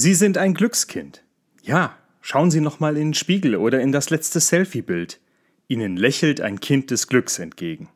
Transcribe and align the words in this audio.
Sie 0.00 0.14
sind 0.14 0.38
ein 0.38 0.54
Glückskind. 0.54 1.24
Ja, 1.60 1.98
schauen 2.20 2.52
Sie 2.52 2.60
noch 2.60 2.78
mal 2.78 2.96
in 2.96 3.08
den 3.08 3.14
Spiegel 3.14 3.56
oder 3.56 3.80
in 3.80 3.90
das 3.90 4.10
letzte 4.10 4.38
Selfie-Bild. 4.38 5.18
Ihnen 5.66 5.96
lächelt 5.96 6.40
ein 6.40 6.60
Kind 6.60 6.92
des 6.92 7.08
Glücks 7.08 7.40
entgegen. 7.40 7.88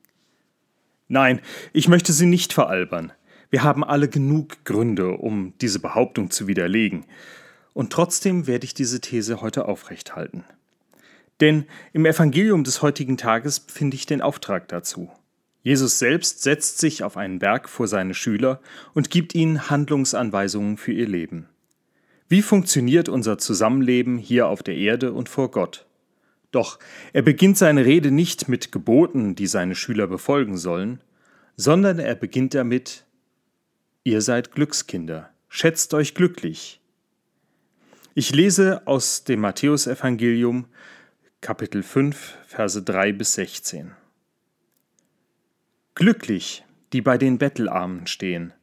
Nein, 1.07 1.41
ich 1.73 1.87
möchte 1.87 2.13
Sie 2.13 2.27
nicht 2.27 2.53
veralbern. 2.53 3.13
Wir 3.51 3.63
haben 3.63 3.85
alle 3.85 4.09
genug 4.09 4.65
Gründe, 4.65 5.13
um 5.13 5.55
diese 5.61 5.79
Behauptung 5.79 6.33
zu 6.33 6.49
widerlegen. 6.49 7.05
Und 7.73 7.93
trotzdem 7.93 8.49
werde 8.49 8.65
ich 8.65 8.75
diese 8.75 9.01
These 9.01 9.41
heute 9.41 9.67
aufrechthalten. 9.67 10.43
Denn 11.41 11.67
im 11.93 12.05
Evangelium 12.05 12.65
des 12.65 12.83
heutigen 12.83 13.17
Tages 13.17 13.65
finde 13.69 13.95
ich 13.95 14.07
den 14.07 14.23
Auftrag 14.23 14.67
dazu. 14.67 15.09
Jesus 15.63 16.01
selbst 16.01 16.43
setzt 16.43 16.79
sich 16.79 17.05
auf 17.05 17.17
einen 17.17 17.39
Berg 17.39 17.69
vor 17.69 17.87
seine 17.87 18.15
Schüler 18.15 18.61
und 18.93 19.11
gibt 19.11 19.37
ihnen 19.37 19.71
Handlungsanweisungen 19.71 20.79
für 20.79 20.91
ihr 20.91 21.07
Leben. 21.07 21.47
Wie 22.33 22.41
funktioniert 22.41 23.11
unser 23.11 23.37
Zusammenleben 23.37 24.17
hier 24.17 24.47
auf 24.47 24.63
der 24.63 24.75
Erde 24.75 25.13
und 25.13 25.29
vor 25.29 25.51
Gott? 25.51 25.85
Doch 26.51 26.79
er 27.13 27.21
beginnt 27.21 27.59
seine 27.59 27.85
Rede 27.85 28.11
nicht 28.11 28.49
mit 28.49 28.73
Geboten, 28.73 29.35
die 29.35 29.47
seine 29.47 29.75
Schüler 29.75 30.07
befolgen 30.07 30.57
sollen, 30.57 31.03
sondern 31.57 31.99
er 31.99 32.15
beginnt 32.15 32.55
damit, 32.55 33.05
Ihr 34.03 34.23
seid 34.23 34.53
Glückskinder, 34.53 35.29
schätzt 35.51 35.93
euch 35.93 36.15
glücklich. 36.15 36.81
Ich 38.15 38.35
lese 38.35 38.87
aus 38.87 39.25
dem 39.25 39.41
Matthäusevangelium 39.41 40.65
Kapitel 41.43 41.83
5, 41.83 42.39
Verse 42.47 42.83
3 42.83 43.13
bis 43.13 43.35
16. 43.35 43.93
Glücklich, 45.95 46.65
die 46.95 47.03
bei 47.03 47.19
den 47.19 47.37
Bettelarmen 47.37 48.07
stehen, 48.07 48.55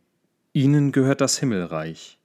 ihnen 0.54 0.92
gehört 0.92 1.22
das 1.22 1.38
Himmelreich. 1.38 2.19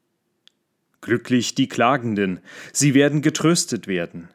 Glücklich 1.04 1.54
die 1.54 1.68
Klagenden, 1.68 2.40
sie 2.72 2.94
werden 2.94 3.20
getröstet 3.20 3.86
werden. 3.86 4.30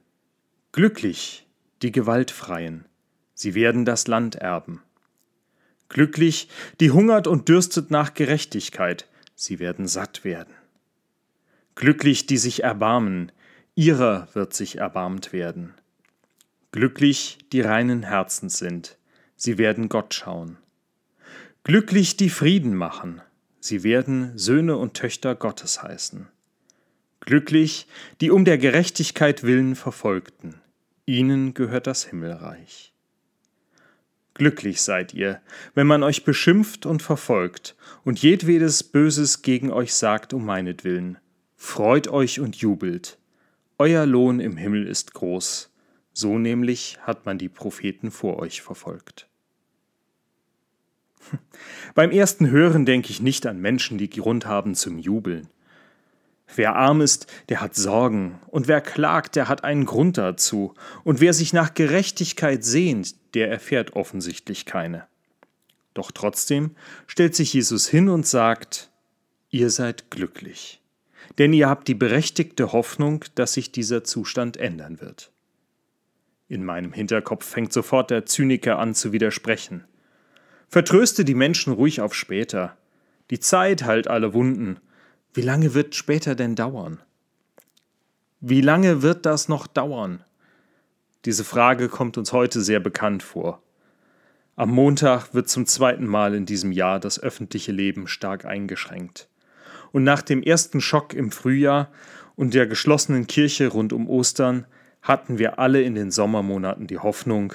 Glücklich 0.72 1.48
die 1.82 1.92
Gewaltfreien, 1.92 2.86
sie 3.34 3.56
werden 3.56 3.86
das 3.86 4.06
Land 4.06 4.36
erben. 4.36 4.84
Glücklich 5.88 6.48
die 6.80 6.92
hungert 6.92 7.26
und 7.26 7.50
dürstet 7.50 7.90
nach 7.90 8.14
Gerechtigkeit, 8.14 9.08
sie 9.34 9.58
werden 9.58 9.88
satt 9.88 10.24
werden. 10.24 10.54
Glücklich 11.74 12.28
die 12.28 12.38
sich 12.38 12.62
erbarmen, 12.62 13.32
ihrer 13.74 14.28
wird 14.36 14.54
sich 14.54 14.78
erbarmt 14.78 15.34
werden. 15.34 15.74
Glücklich 16.72 17.40
die 17.52 17.62
reinen 17.62 18.04
Herzens 18.04 18.60
sind, 18.60 19.00
sie 19.36 19.58
werden 19.58 19.90
Gott 19.90 20.14
schauen. 20.14 20.60
Glücklich 21.64 22.16
die 22.16 22.30
Frieden 22.30 22.76
machen, 22.76 23.24
sie 23.60 23.82
werden 23.82 24.38
Söhne 24.38 24.78
und 24.78 24.94
Töchter 24.94 25.34
Gottes 25.34 25.82
heißen. 25.82 26.28
Glücklich 27.22 27.88
die 28.22 28.32
um 28.32 28.46
der 28.46 28.58
Gerechtigkeit 28.58 29.44
willen 29.44 29.76
Verfolgten, 29.76 30.56
ihnen 31.06 31.54
gehört 31.54 31.88
das 31.88 32.06
Himmelreich. 32.06 32.94
Glücklich 34.34 34.82
seid 34.82 35.14
ihr, 35.14 35.42
wenn 35.76 35.86
man 35.86 36.02
euch 36.02 36.24
beschimpft 36.24 36.86
und 36.86 37.02
verfolgt 37.02 37.76
und 38.06 38.22
jedwedes 38.22 38.84
Böses 38.84 39.42
gegen 39.42 39.70
euch 39.70 39.94
sagt 39.94 40.34
um 40.34 40.46
meinetwillen. 40.46 41.18
Freut 41.58 42.08
euch 42.08 42.40
und 42.40 42.56
jubelt. 42.56 43.18
Euer 43.78 44.06
Lohn 44.06 44.40
im 44.40 44.56
Himmel 44.56 44.88
ist 44.88 45.14
groß, 45.14 45.70
so 46.14 46.38
nämlich 46.38 47.00
hat 47.02 47.26
man 47.26 47.38
die 47.38 47.50
Propheten 47.50 48.12
vor 48.12 48.40
euch 48.40 48.62
verfolgt. 48.62 49.28
Beim 51.96 52.12
ersten 52.12 52.50
Hören 52.50 52.86
denke 52.86 53.10
ich 53.10 53.22
nicht 53.22 53.46
an 53.46 53.60
Menschen, 53.60 53.98
die 53.98 54.10
Grund 54.10 54.46
haben 54.46 54.74
zum 54.74 55.00
Jubeln. 55.00 55.50
Wer 56.56 56.76
arm 56.76 57.02
ist, 57.02 57.28
der 57.50 57.62
hat 57.62 57.76
Sorgen, 57.76 58.40
und 58.48 58.68
wer 58.68 58.82
klagt, 58.82 59.36
der 59.36 59.48
hat 59.48 59.64
einen 59.64 59.86
Grund 59.86 60.18
dazu, 60.18 60.74
und 61.04 61.22
wer 61.22 61.34
sich 61.34 61.54
nach 61.54 61.74
Gerechtigkeit 61.74 62.64
sehnt, 62.64 63.16
der 63.36 63.50
erfährt 63.50 63.94
offensichtlich 63.94 64.66
keine. 64.66 65.06
Doch 65.94 66.12
trotzdem 66.12 66.76
stellt 67.08 67.36
sich 67.36 67.54
Jesus 67.54 67.88
hin 67.88 68.10
und 68.10 68.26
sagt, 68.26 68.90
ihr 69.50 69.70
seid 69.70 70.10
glücklich, 70.10 70.82
denn 71.38 71.54
ihr 71.54 71.70
habt 71.70 71.88
die 71.88 71.96
berechtigte 71.96 72.72
Hoffnung, 72.72 73.26
dass 73.36 73.54
sich 73.54 73.72
dieser 73.72 74.04
Zustand 74.04 74.58
ändern 74.58 75.02
wird. 75.02 75.32
In 76.48 76.66
meinem 76.66 76.94
Hinterkopf 76.94 77.46
fängt 77.46 77.72
sofort 77.72 78.10
der 78.10 78.26
Zyniker 78.26 78.80
an 78.80 78.96
zu 78.96 79.12
widersprechen. 79.12 79.84
Vertröste 80.68 81.24
die 81.24 81.36
Menschen 81.36 81.74
ruhig 81.74 82.02
auf 82.02 82.16
später. 82.16 82.76
Die 83.30 83.40
Zeit 83.40 83.84
heilt 83.84 84.08
alle 84.08 84.34
Wunden. 84.34 84.80
Wie 85.34 85.42
lange 85.42 85.76
wird 85.76 85.94
später 85.94 86.34
denn 86.34 86.56
dauern? 86.56 87.00
Wie 88.40 88.62
lange 88.62 89.04
wird 89.04 89.28
das 89.28 89.48
noch 89.48 89.68
dauern? 89.68 90.24
Diese 91.26 91.44
Frage 91.44 91.88
kommt 91.88 92.18
uns 92.18 92.34
heute 92.34 92.62
sehr 92.62 92.80
bekannt 92.80 93.22
vor. 93.22 93.62
Am 94.56 94.72
Montag 94.72 95.36
wird 95.36 95.48
zum 95.48 95.68
zweiten 95.68 96.08
Mal 96.08 96.34
in 96.34 96.48
diesem 96.48 96.72
Jahr 96.72 97.00
das 97.00 97.22
öffentliche 97.22 97.72
Leben 97.72 98.08
stark 98.08 98.46
eingeschränkt. 98.46 99.30
Und 99.92 100.04
nach 100.04 100.24
dem 100.24 100.42
ersten 100.42 100.82
Schock 100.82 101.14
im 101.14 101.32
Frühjahr 101.32 101.92
und 102.36 102.56
der 102.56 102.66
geschlossenen 102.66 103.28
Kirche 103.28 103.68
rund 103.68 103.94
um 103.94 104.10
Ostern 104.10 104.66
hatten 105.04 105.38
wir 105.38 105.60
alle 105.60 105.84
in 105.84 105.94
den 105.94 106.10
Sommermonaten 106.10 106.88
die 106.88 106.98
Hoffnung, 106.98 107.54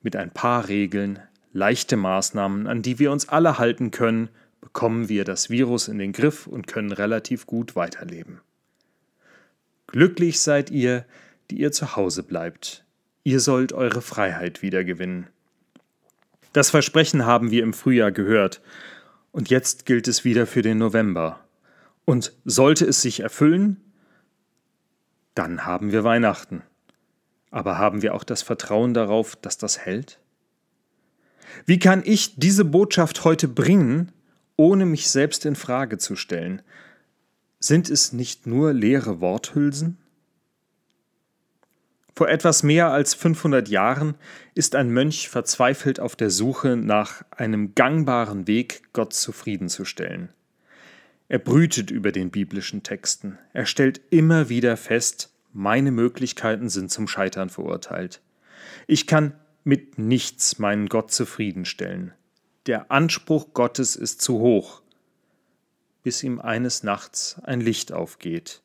mit 0.00 0.14
ein 0.14 0.30
paar 0.30 0.68
Regeln, 0.68 1.18
leichte 1.52 1.96
Maßnahmen, 1.96 2.68
an 2.68 2.82
die 2.82 3.00
wir 3.00 3.10
uns 3.10 3.28
alle 3.28 3.58
halten 3.58 3.90
können, 3.90 4.28
bekommen 4.66 5.08
wir 5.08 5.22
das 5.22 5.48
Virus 5.48 5.86
in 5.86 5.98
den 5.98 6.10
Griff 6.10 6.48
und 6.48 6.66
können 6.66 6.90
relativ 6.90 7.46
gut 7.46 7.76
weiterleben. 7.76 8.40
Glücklich 9.86 10.40
seid 10.40 10.72
ihr, 10.72 11.04
die 11.50 11.60
ihr 11.60 11.70
zu 11.70 11.94
Hause 11.94 12.24
bleibt. 12.24 12.84
Ihr 13.22 13.38
sollt 13.38 13.72
eure 13.72 14.02
Freiheit 14.02 14.62
wiedergewinnen. 14.62 15.28
Das 16.52 16.70
Versprechen 16.70 17.24
haben 17.26 17.52
wir 17.52 17.62
im 17.62 17.74
Frühjahr 17.74 18.10
gehört, 18.10 18.60
und 19.30 19.50
jetzt 19.50 19.86
gilt 19.86 20.08
es 20.08 20.24
wieder 20.24 20.48
für 20.48 20.62
den 20.62 20.78
November. 20.78 21.38
Und 22.04 22.32
sollte 22.44 22.86
es 22.86 23.00
sich 23.00 23.20
erfüllen, 23.20 23.80
dann 25.36 25.64
haben 25.64 25.92
wir 25.92 26.02
Weihnachten. 26.02 26.62
Aber 27.52 27.78
haben 27.78 28.02
wir 28.02 28.16
auch 28.16 28.24
das 28.24 28.42
Vertrauen 28.42 28.94
darauf, 28.94 29.36
dass 29.36 29.58
das 29.58 29.78
hält? 29.78 30.18
Wie 31.66 31.78
kann 31.78 32.02
ich 32.04 32.34
diese 32.36 32.64
Botschaft 32.64 33.22
heute 33.22 33.46
bringen, 33.46 34.10
ohne 34.56 34.86
mich 34.86 35.08
selbst 35.08 35.46
in 35.46 35.56
Frage 35.56 35.98
zu 35.98 36.16
stellen? 36.16 36.62
Sind 37.58 37.90
es 37.90 38.12
nicht 38.12 38.46
nur 38.46 38.72
leere 38.72 39.20
Worthülsen? 39.20 39.98
Vor 42.14 42.30
etwas 42.30 42.62
mehr 42.62 42.90
als 42.90 43.12
500 43.14 43.68
Jahren 43.68 44.14
ist 44.54 44.74
ein 44.74 44.90
Mönch 44.90 45.28
verzweifelt 45.28 46.00
auf 46.00 46.16
der 46.16 46.30
Suche 46.30 46.76
nach 46.76 47.22
einem 47.30 47.74
gangbaren 47.74 48.46
Weg, 48.46 48.84
Gott 48.94 49.12
zufriedenzustellen. 49.12 50.30
Er 51.28 51.38
brütet 51.38 51.90
über 51.90 52.12
den 52.12 52.30
biblischen 52.30 52.82
Texten. 52.82 53.38
Er 53.52 53.66
stellt 53.66 54.00
immer 54.10 54.48
wieder 54.48 54.78
fest, 54.78 55.34
meine 55.52 55.90
Möglichkeiten 55.90 56.70
sind 56.70 56.90
zum 56.90 57.08
Scheitern 57.08 57.50
verurteilt. 57.50 58.22
Ich 58.86 59.06
kann 59.06 59.34
mit 59.64 59.98
nichts 59.98 60.58
meinen 60.58 60.88
Gott 60.88 61.10
zufriedenstellen. 61.12 62.12
Der 62.66 62.90
Anspruch 62.90 63.54
Gottes 63.54 63.94
ist 63.94 64.20
zu 64.20 64.40
hoch, 64.40 64.82
bis 66.02 66.24
ihm 66.24 66.40
eines 66.40 66.82
Nachts 66.82 67.36
ein 67.44 67.60
Licht 67.60 67.92
aufgeht 67.92 68.60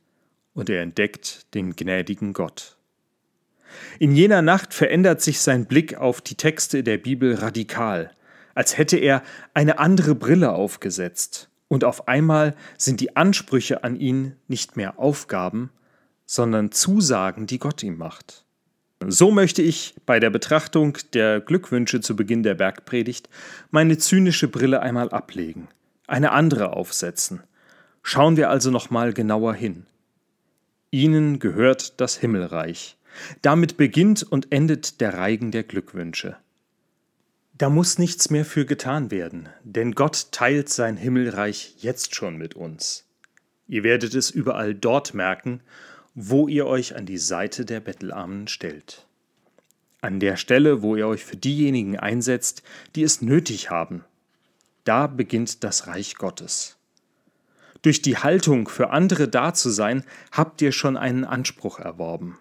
und 0.56 0.72
er 0.72 0.82
entdeckt 0.82 1.54
den 1.54 1.76
gnädigen 1.76 2.34
Gott. 2.34 2.78
In 4.00 4.16
jener 4.16 4.42
Nacht 4.42 4.74
verändert 4.74 5.22
sich 5.22 5.40
sein 5.40 5.68
Blick 5.68 5.96
auf 5.98 6.20
die 6.20 6.34
Texte 6.34 6.84
der 6.84 6.98
Bibel 6.98 7.36
radikal, 7.36 8.12
als 8.56 8.76
hätte 8.76 8.98
er 8.98 9.22
eine 9.54 9.78
andere 9.78 10.16
Brille 10.16 10.52
aufgesetzt, 10.52 11.50
und 11.68 11.84
auf 11.84 12.08
einmal 12.08 12.56
sind 12.78 13.00
die 13.02 13.16
Ansprüche 13.16 13.84
an 13.84 13.96
ihn 13.96 14.36
nicht 14.48 14.78
mehr 14.78 15.00
Aufgaben, 15.00 15.70
sondern 16.26 16.72
Zusagen, 16.72 17.46
die 17.46 17.60
Gott 17.60 17.84
ihm 17.84 17.98
macht. 17.98 18.46
So 19.08 19.32
möchte 19.32 19.64
ich 19.64 19.96
bei 20.06 20.20
der 20.20 20.30
Betrachtung 20.30 20.98
der 21.14 21.42
Glückwünsche 21.42 22.02
zu 22.02 22.16
Beginn 22.16 22.44
der 22.44 22.54
Bergpredigt 22.54 23.30
meine 23.72 23.98
zynische 23.98 24.48
Brille 24.48 24.82
einmal 24.82 25.10
ablegen, 25.10 25.70
eine 26.06 26.32
andere 26.32 26.74
aufsetzen. 26.74 27.42
Schauen 28.04 28.38
wir 28.38 28.52
also 28.52 28.70
nochmal 28.70 29.14
genauer 29.14 29.56
hin. 29.56 29.88
Ihnen 30.92 31.40
gehört 31.40 32.00
das 32.00 32.18
Himmelreich. 32.18 32.98
Damit 33.42 33.76
beginnt 33.76 34.24
und 34.24 34.52
endet 34.52 35.02
der 35.02 35.16
Reigen 35.16 35.52
der 35.52 35.64
Glückwünsche. 35.64 36.38
Da 37.58 37.70
muss 37.70 37.98
nichts 37.98 38.30
mehr 38.30 38.46
für 38.46 38.66
getan 38.66 39.10
werden, 39.10 39.50
denn 39.64 39.94
Gott 39.94 40.32
teilt 40.32 40.70
sein 40.70 40.96
Himmelreich 40.96 41.76
jetzt 41.80 42.16
schon 42.16 42.38
mit 42.38 42.56
uns. 42.56 43.06
Ihr 43.68 43.84
werdet 43.84 44.14
es 44.14 44.30
überall 44.30 44.76
dort 44.76 45.14
merken, 45.14 45.62
wo 46.14 46.48
ihr 46.48 46.68
euch 46.68 46.96
an 46.96 47.06
die 47.06 47.18
Seite 47.18 47.66
der 47.66 47.80
Bettelarmen 47.80 48.48
stellt. 48.48 49.08
An 50.02 50.20
der 50.20 50.36
Stelle, 50.36 50.82
wo 50.82 50.96
ihr 50.96 51.08
euch 51.08 51.24
für 51.24 51.38
diejenigen 51.38 51.98
einsetzt, 51.98 52.64
die 52.96 53.04
es 53.04 53.22
nötig 53.22 53.70
haben. 53.70 54.04
Da 54.84 55.08
beginnt 55.08 55.64
das 55.64 55.88
Reich 55.88 56.16
Gottes. 56.16 56.78
Durch 57.82 58.02
die 58.02 58.18
Haltung 58.18 58.68
für 58.68 58.90
andere 58.90 59.28
da 59.28 59.54
zu 59.54 59.70
sein, 59.70 60.04
habt 60.32 60.62
ihr 60.62 60.72
schon 60.72 60.98
einen 60.98 61.24
Anspruch 61.24 61.80
erworben. 61.80 62.38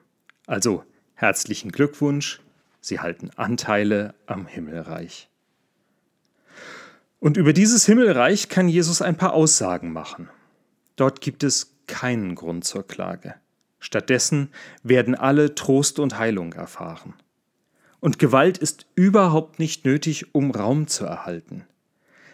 Also 0.46 0.84
herzlichen 1.14 1.70
Glückwunsch, 1.70 2.40
Sie 2.82 3.00
halten 3.00 3.30
Anteile 3.36 4.14
am 4.26 4.46
Himmelreich. 4.46 5.28
Und 7.18 7.36
über 7.36 7.52
dieses 7.52 7.84
Himmelreich 7.84 8.48
kann 8.48 8.68
Jesus 8.68 9.02
ein 9.02 9.16
paar 9.16 9.34
Aussagen 9.34 9.92
machen. 9.92 10.30
Dort 10.96 11.20
gibt 11.20 11.44
es 11.44 11.76
keinen 11.86 12.34
Grund 12.34 12.64
zur 12.64 12.86
Klage. 12.86 13.34
Stattdessen 13.80 14.50
werden 14.82 15.14
alle 15.14 15.54
Trost 15.54 15.98
und 15.98 16.18
Heilung 16.18 16.52
erfahren. 16.52 17.14
Und 17.98 18.18
Gewalt 18.18 18.58
ist 18.58 18.86
überhaupt 18.94 19.58
nicht 19.58 19.84
nötig, 19.84 20.34
um 20.34 20.50
Raum 20.50 20.86
zu 20.86 21.04
erhalten. 21.04 21.64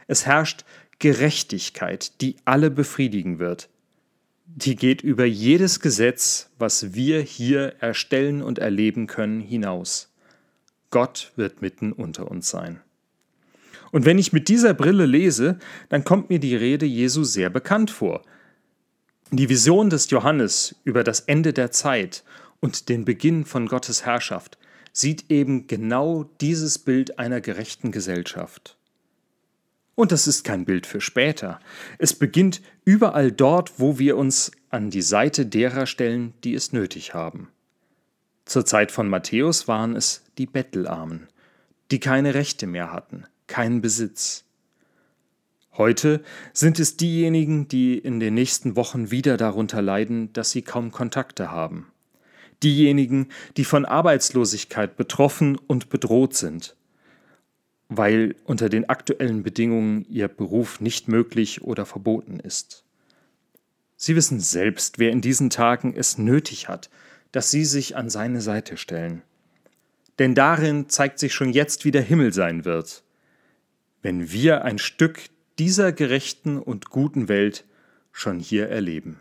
Es 0.07 0.27
herrscht 0.27 0.65
Gerechtigkeit, 0.99 2.21
die 2.21 2.37
alle 2.45 2.71
befriedigen 2.71 3.39
wird. 3.39 3.69
Die 4.47 4.77
geht 4.77 5.03
über 5.03 5.25
jedes 5.25 5.81
Gesetz, 5.81 6.51
was 6.59 6.95
wir 6.95 7.21
hier 7.21 7.75
erstellen 7.81 8.43
und 8.43 8.59
erleben 8.59 9.07
können, 9.07 9.41
hinaus. 9.41 10.13
Gott 10.91 11.33
wird 11.37 11.63
mitten 11.63 11.93
unter 11.93 12.31
uns 12.31 12.49
sein. 12.49 12.81
Und 13.91 14.05
wenn 14.05 14.19
ich 14.19 14.33
mit 14.33 14.49
dieser 14.49 14.75
Brille 14.75 15.07
lese, 15.07 15.59
dann 15.89 16.05
kommt 16.05 16.31
mir 16.31 16.39
die 16.39 16.57
Rede 16.57 16.87
Jesu 16.87 17.25
sehr 17.25 17.51
bekannt 17.51 17.91
vor. 17.91 18.23
Die 19.33 19.49
Vision 19.49 19.91
des 19.91 20.09
Johannes 20.11 20.77
über 20.85 21.03
das 21.03 21.21
Ende 21.21 21.53
der 21.53 21.73
Zeit 21.73 22.23
und 22.61 22.89
den 22.89 23.05
Beginn 23.05 23.45
von 23.45 23.67
Gottes 23.67 24.07
Herrschaft 24.07 24.57
sieht 24.93 25.31
eben 25.31 25.67
genau 25.67 26.31
dieses 26.41 26.79
Bild 26.79 27.19
einer 27.19 27.41
gerechten 27.41 27.91
Gesellschaft. 27.91 28.77
Und 29.97 30.13
das 30.13 30.29
ist 30.29 30.45
kein 30.45 30.65
Bild 30.65 30.87
für 30.87 31.01
später. 31.01 31.59
Es 31.99 32.15
beginnt 32.15 32.63
überall 32.85 33.33
dort, 33.33 33.81
wo 33.81 33.99
wir 33.99 34.17
uns 34.17 34.53
an 34.71 34.91
die 34.91 35.03
Seite 35.03 35.45
derer 35.45 35.87
stellen, 35.87 36.33
die 36.45 36.55
es 36.55 36.73
nötig 36.73 37.13
haben. 37.13 37.49
Zur 38.45 38.65
Zeit 38.65 38.93
von 38.93 39.09
Matthäus 39.09 39.67
waren 39.67 39.97
es 39.97 40.23
die 40.39 40.47
Bettelarmen, 40.47 41.27
die 41.91 41.99
keine 41.99 42.35
Rechte 42.35 42.69
mehr 42.69 42.93
hatten, 42.93 43.25
keinen 43.49 43.81
Besitz. 43.81 44.46
Heute 45.79 46.23
sind 46.55 46.79
es 46.79 46.97
diejenigen, 46.97 47.69
die 47.69 47.99
in 47.99 48.19
den 48.19 48.35
nächsten 48.35 48.77
Wochen 48.77 49.11
wieder 49.11 49.37
darunter 49.37 49.83
leiden, 49.83 50.33
dass 50.33 50.51
sie 50.51 50.63
kaum 50.63 50.91
Kontakte 50.91 51.51
haben. 51.51 51.89
Diejenigen, 52.63 53.29
die 53.59 53.65
von 53.65 53.85
Arbeitslosigkeit 53.85 54.97
betroffen 54.97 55.59
und 55.67 55.91
bedroht 55.91 56.35
sind, 56.35 56.77
weil 57.89 58.35
unter 58.45 58.71
den 58.71 58.89
aktuellen 58.89 59.43
Bedingungen 59.43 60.07
ihr 60.09 60.29
Beruf 60.29 60.81
nicht 60.81 61.09
möglich 61.09 61.63
oder 61.63 61.85
verboten 61.85 62.41
ist. 62.41 62.85
Sie 63.97 64.17
wissen 64.17 64.41
selbst, 64.41 64.99
wer 64.99 65.11
in 65.11 65.21
diesen 65.21 65.51
Tagen 65.51 65.95
es 65.95 66.17
nötig 66.17 66.69
hat, 66.69 66.89
dass 67.33 67.51
sie 67.51 67.67
sich 67.67 67.97
an 67.97 68.09
seine 68.09 68.41
Seite 68.41 68.79
stellen. 68.79 69.23
Denn 70.19 70.35
darin 70.35 70.89
zeigt 70.89 71.19
sich 71.19 71.35
schon 71.35 71.51
jetzt, 71.51 71.85
wie 71.85 71.91
der 71.91 72.03
Himmel 72.03 72.33
sein 72.33 72.65
wird, 72.65 73.03
wenn 74.01 74.33
wir 74.33 74.65
ein 74.65 74.79
Stück 74.79 75.29
dieser 75.59 75.93
gerechten 75.93 76.59
und 76.59 76.91
guten 76.91 77.29
Welt 77.29 77.65
schon 78.13 78.39
hier 78.39 78.69
erleben. 78.69 79.19